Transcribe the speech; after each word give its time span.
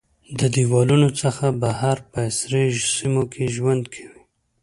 د 0.39 0.41
دیوالونو 0.55 1.09
څخه 1.21 1.45
بهر 1.61 1.97
په 2.11 2.17
عصري 2.29 2.63
سیمو 2.95 3.23
کې 3.33 3.45
ژوند 3.55 3.83
کوي. 3.93 4.21